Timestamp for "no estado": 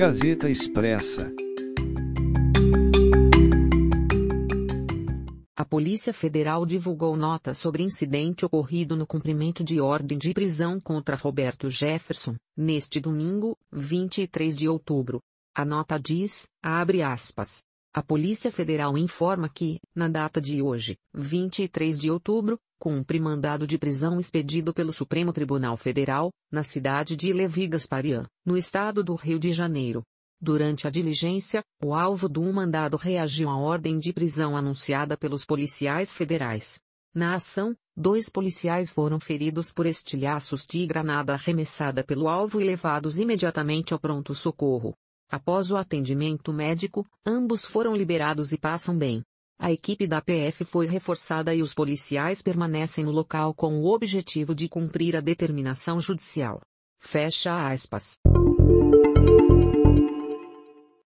28.44-29.04